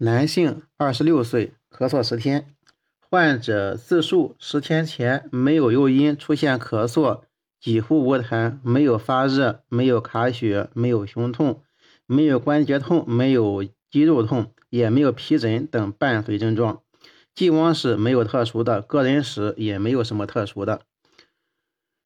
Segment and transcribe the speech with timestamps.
[0.00, 2.54] 男性，二十六岁，咳嗽十天，
[3.00, 7.22] 患者自述十天前没有诱因出现咳嗽，
[7.58, 11.64] 几乎无痰，没有发热，没有卡血，没有胸痛，
[12.06, 16.80] 没有关节痛，没有肌肉痛，也没有皮疹等伴随症状。
[17.34, 20.82] 既往史没有特殊的，个人史也没有什么特殊的。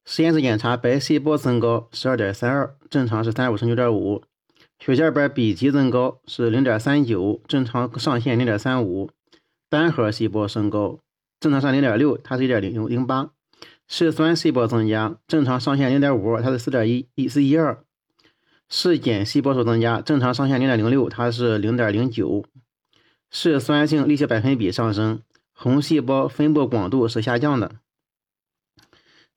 [0.07, 4.25] 实验室检查白细胞增高十二点三二，正常是三十五乘九点五。
[4.85, 9.13] 血小板比级增高是零点三九，正常上限零点三五。
[9.69, 10.99] 单核细胞升高，
[11.39, 13.31] 正常上零点六，它是一点零零八。
[13.87, 17.85] 嗜酸细胞增加，正常上限零点五，它是四点一一四一二。
[18.69, 22.45] 嗜碱细胞数增加，正常上限零点零六，它是零点零九。
[23.31, 27.77] 嗜酸性粒细胞百分比上升，红细胞分布广度是下降的。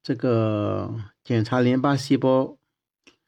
[0.01, 2.57] 这个检查淋巴细胞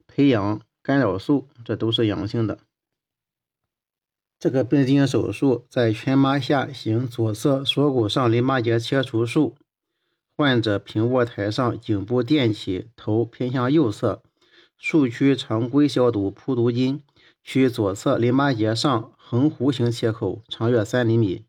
[0.08, 2.60] 培养干扰素，这都是阳性的。
[4.40, 9.58] 这个病进行手术，在全麻下行左侧锁骨上淋巴结切除术。
[10.38, 14.24] 患者平卧台上，颈部垫起，头偏向右侧。
[14.78, 17.02] 术区常规消毒铺毒巾，
[17.44, 21.44] 取左侧淋巴结上横弧形切口，长约三厘米，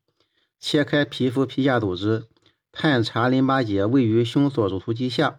[0.58, 2.24] 切开皮肤皮下组织。
[2.72, 5.38] 探查淋巴结位于胸锁乳突肌下，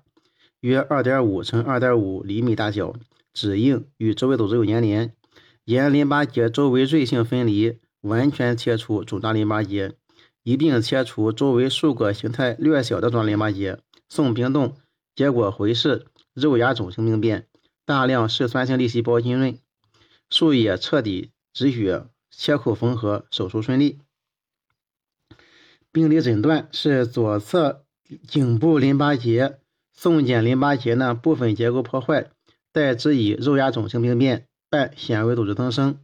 [0.61, 2.95] 约二点五乘二点五厘米大小，
[3.39, 5.15] 指硬，与周围组织有粘连。
[5.63, 9.93] 沿淋巴结周围锐性分离，完全切除肿大淋巴结，
[10.43, 13.79] 一并切除周围数个形态略小的肿淋巴结。
[14.09, 14.75] 送冰冻，
[15.15, 17.47] 结果回视肉芽肿性病变，
[17.85, 19.57] 大量嗜酸性粒细胞浸润，
[20.29, 23.99] 术野彻底止血，切口缝合，手术顺利。
[25.93, 27.85] 病理诊断是左侧
[28.27, 29.59] 颈部淋巴结
[29.93, 32.31] 送检淋巴结呢部分结构破坏，
[32.71, 35.97] 代之以肉芽肿性病变伴纤维组织增生，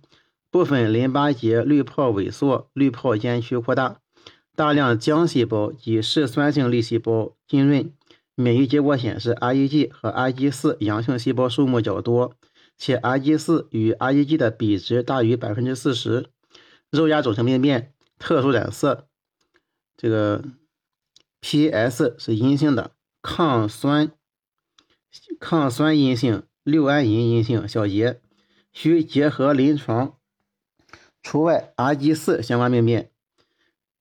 [0.50, 4.00] 部分淋巴结滤泡萎缩，滤泡间区扩大，
[4.56, 7.92] 大量浆细胞及嗜酸性粒细胞浸润。
[8.38, 12.36] 免疫结果显示，REG 和 REG4 阳性细胞数目较多，
[12.78, 16.26] 且 REG4 与 REG 的比值大于百分之四十。
[16.90, 19.08] 肉芽肿性病变，特殊染色。
[19.96, 20.44] 这个
[21.40, 24.12] PS 是阴性的，抗酸
[25.40, 28.20] 抗酸阴性，六安银阴性，小结
[28.74, 30.18] 需结合临床，
[31.22, 33.12] 除外 RG4 相关病变，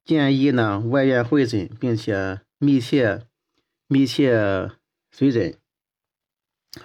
[0.05, 3.27] 建议呢外院会诊，并且密切
[3.87, 4.71] 密切
[5.13, 5.55] 随诊。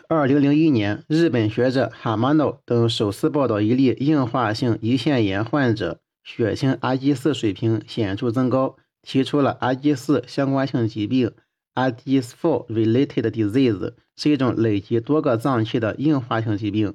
[0.08, 8.76] 二零零一年，日本学者哈马诺等首次报道一例硬化性胰腺炎患者血清 RG4 水平显著增高。
[9.02, 11.32] 提出了 RG4 相关性疾病
[11.76, 16.94] ，RG4-related disease 是一种累及多个脏器的硬化性疾病。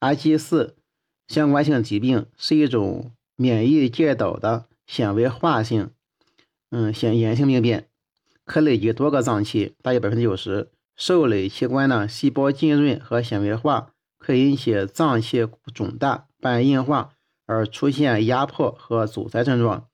[0.00, 0.70] RG4
[1.28, 5.90] 相关性疾病是一种免疫介导的纤维化性，
[6.70, 7.88] 嗯，显炎性病变，
[8.44, 10.70] 可累及多个脏器，大约百分之九十。
[10.96, 17.12] 受累器官呢，细胞浸润和纤维化，可引起脏器肿大伴硬化，
[17.46, 19.86] 而出现压迫和阻塞症状。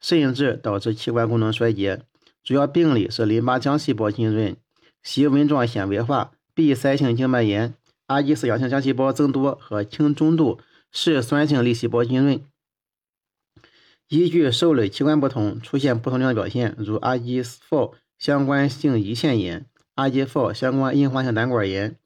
[0.00, 2.02] 甚至导致器官功能衰竭，
[2.44, 4.54] 主要病理是淋巴浆细胞浸润、
[5.02, 7.74] 细纹状纤维化、闭塞性静脉炎、
[8.06, 10.60] 阿基斯阳性浆细胞增多和轻中度
[10.92, 12.40] 嗜酸性粒细胞浸润。
[14.08, 19.64] 依据受累器官不同，出现不同量的表现，如 RG4 相关性胰腺炎、
[19.96, 21.96] RG4 相关硬化性胆管炎、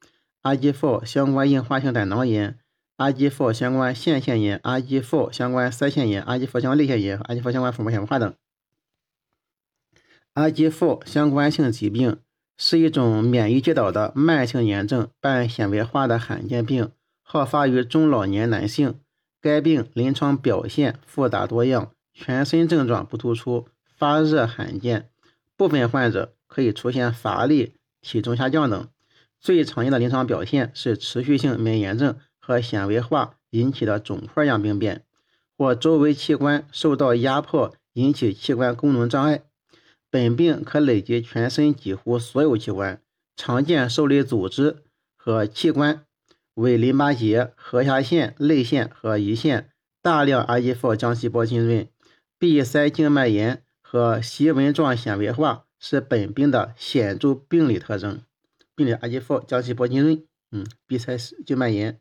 [0.41, 2.57] RG4 相关硬化性胆囊炎。
[2.97, 8.33] RG4 相关腺腺炎、RG4 相关腮腺炎、RG4 相关泪腺炎和 RG4 相关腹膜纤维化等。
[10.39, 12.17] RG4 相关性疾病
[12.55, 16.89] 是一种免疫介导的慢性炎症伴纤维化的罕见病，
[17.21, 18.95] 好发于中老年男性。
[19.41, 23.67] 该病临床表现复杂多样，全身症状不突出，
[23.97, 25.09] 发热罕见，
[25.57, 28.87] 部分患者可以出现乏力、体重下降等。
[29.41, 32.15] 最常见的临床表现是持续性免炎症。
[32.41, 35.03] 和纤维化引起的肿块样病变，
[35.55, 39.43] 或周围器官受到压迫引起器官功能障碍。
[40.11, 43.01] 本病可累及全身几乎所有器官，
[43.35, 44.83] 常见受累组织
[45.15, 46.05] 和器官
[46.55, 49.69] 为淋巴结、颌下腺、泪腺和胰腺。
[50.01, 51.87] 大量 RG4 浆细胞浸润、
[52.37, 58.21] 闭塞静脉炎和细纹状纤维化是本病的显著病理特征。
[58.75, 61.99] 病理 RG4 浆细胞浸润，嗯，闭塞静脉炎。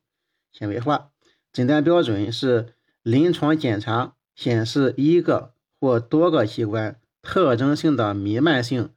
[0.53, 1.11] 纤维化
[1.53, 8.91] 诊断标准是临床检查显示一个或多个器官特征性的弥漫性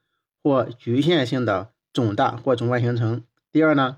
[0.43, 3.23] 或局限性的肿大或肿块形成。
[3.51, 3.97] 第二呢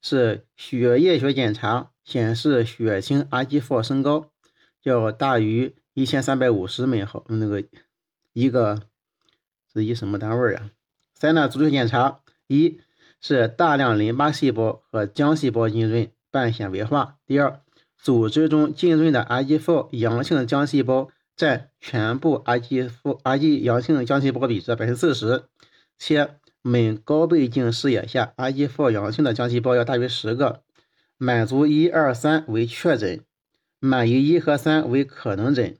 [0.00, 4.30] 是血液学检查显示血清 rgf 升高，
[4.82, 7.64] 要大于一千三百五十每毫那个
[8.32, 8.82] 一个
[9.72, 10.70] 是一什么单位啊？
[11.14, 12.80] 三呢，组织检查一
[13.20, 17.16] 是大量淋巴细胞和浆细胞浸润半纤维化。
[17.26, 17.60] 第二，
[17.96, 25.44] 组织中浸润的 IgF 阳性浆细胞占全部 IgF Ig 阳性浆细胞比值百分之四十，
[25.98, 30.62] 且每高倍镜视野下 IgF 阳性的浆细胞要大于十个。
[31.16, 33.24] 满足一二三为确诊，
[33.78, 35.78] 满意一和三为可能诊，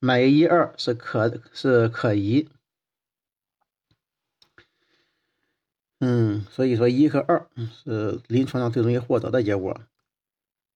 [0.00, 2.48] 满意一二是可是可疑。
[6.00, 9.80] 嗯，所以说一和二是临床上最容易获得的结果。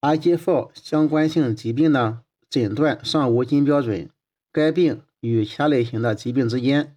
[0.00, 4.10] IgF 相关性疾病呢，诊断尚无金标准。
[4.52, 6.96] 该病与其他类型的疾病之间，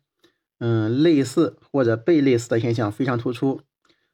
[0.60, 3.62] 嗯，类似或者被类似的现象非常突出。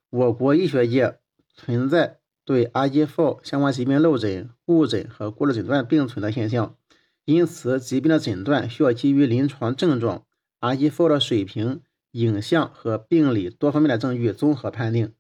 [0.10, 1.20] 我国医学界
[1.54, 2.20] 存在。
[2.46, 6.78] 对 IgF 相关疾病漏诊、误诊和过度诊断并存的现象，
[7.26, 10.24] 因此疾病的诊断需要基于临床症状、
[10.62, 11.82] IgF 的水平、
[12.12, 15.12] 影像和病理多方面的证据综合判定。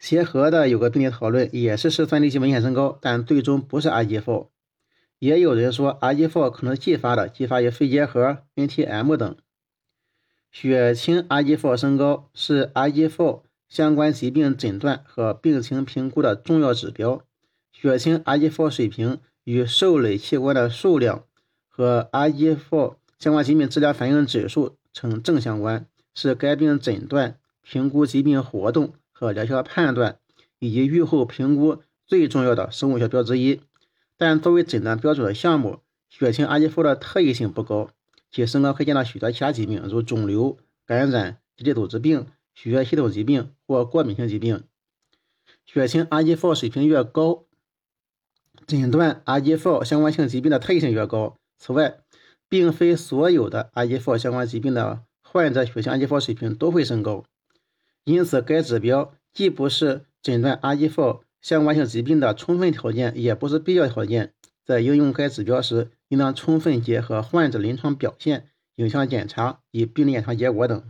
[0.00, 4.48] 协和的有个病例讨论，也是嗜酸离激酶线升高，但最终不是 IgF。
[5.20, 9.36] 也有人说 IgF 可能继发的，继发于肺结核、NTM 等。
[10.50, 13.42] 血清 IgF 升高是 IgF。
[13.68, 17.22] 相关疾病诊断和病情评估的重要指标，
[17.70, 21.22] 血清 IgF 水平与受累器官的数量
[21.68, 30.18] 和 IgF 相关疾病治疗反应指数呈正相关，是该病诊断、评估疾病活动和疗效判断
[30.58, 33.60] 以及预后评估最重要的生物学标之一。
[34.16, 37.90] 但作为诊断标准的项目，血清阿基夫的特异性不高，
[38.32, 40.56] 其升高可见到许多其他疾病，如肿瘤、
[40.86, 42.26] 感染、结缔组织病。
[42.52, 44.64] 血液系统疾病或过敏性疾病，
[45.64, 47.44] 血清阿基夫水平越高，
[48.66, 51.36] 诊断阿基夫相关性疾病的特异性越高。
[51.56, 52.00] 此外，
[52.50, 57.24] 并非所有的阿基夫相关疾病的患者血清阿基夫水平都会升高，
[58.04, 64.32] 因此该指标既不是诊断 IgF 相关性疾病的充分条件，也不是必要条件。
[64.64, 70.82] 在应用该指标时，应当充分结合患者临床表现、影像检查及病理检查结果等。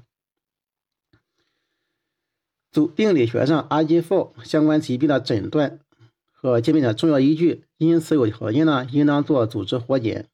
[2.70, 5.80] 组病理学上，IgF 相关疾病的诊断
[6.30, 10.28] 和鉴病的重要依据，因此有条件呢，应当做组织活检。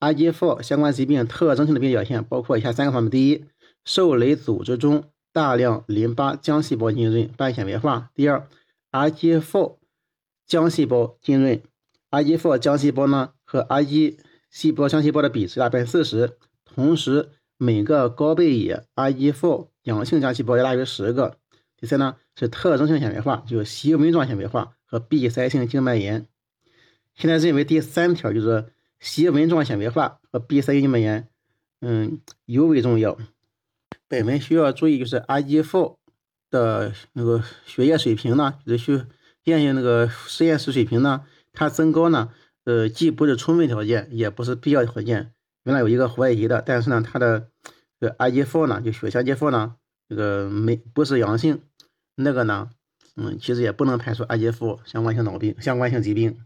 [0.00, 3.44] IgF 相关疾病特征性的病表现包括以下三个方面：第一，
[3.84, 5.04] 受累组织中
[5.34, 8.46] 大量淋巴浆细胞浸润半纤维化；第二
[8.92, 9.78] ，IgF
[10.48, 11.60] 浆细胞浸润
[12.12, 14.16] ，IgF 浆细胞呢和 Ig
[14.48, 21.36] 细胞浆细胞的比值达百分之四十，同时每个高倍野 IgF 阳性浆细胞要大于十个。
[21.76, 26.28] 第三呢是特征性纤维化，就是细纹状纤维化和闭塞性静脉炎。
[27.16, 28.66] 现在认为第三条就是
[29.00, 31.28] 细纹状纤维化和闭塞性静脉炎，
[31.80, 33.18] 嗯，尤为重要。
[34.20, 35.96] 我们需要注意就是 IgF
[36.50, 39.04] 的那个血液水平呢，就是去
[39.44, 42.30] 验验那个实验室水平呢，它增高呢，
[42.64, 45.32] 呃，既不是充分条件，也不是必要条件。
[45.64, 47.48] 原来有一个怀疑的，但是呢，它的
[47.98, 49.76] 这个 IgF 呢，就血清 IgF 呢，
[50.08, 51.62] 这个没不是阳性。
[52.16, 52.70] 那个呢，
[53.16, 56.38] 嗯，其实也不能排除 IgF 相关性脑病、相关性疾病。